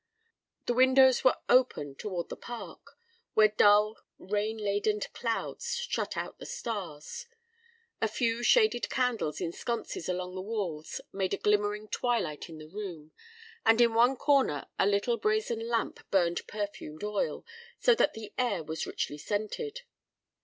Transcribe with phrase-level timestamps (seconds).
[0.65, 2.97] The windows were open toward the park,
[3.35, 7.27] where dull, rain ladened clouds shut out the stars.
[8.01, 12.67] A few shaded candles in sconces along the walls made a glimmering twilight in the
[12.67, 13.11] room,
[13.63, 17.45] and in one corner a little brazen lamp burned perfumed oil,
[17.79, 19.81] so that the air was richly scented.